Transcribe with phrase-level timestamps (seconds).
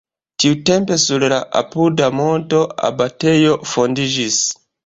[0.43, 4.45] Tiutempe sur la apuda monto abatejo fondiĝis.